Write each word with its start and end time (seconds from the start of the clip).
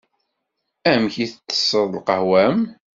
Amek 0.91 1.15
i 1.23 1.27
tsesseḍ 1.29 1.85
lqahwa-m? 1.97 2.59